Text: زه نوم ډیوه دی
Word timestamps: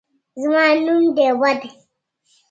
زه 0.49 0.63
نوم 0.85 1.03
ډیوه 1.15 1.51
دی 1.59 1.69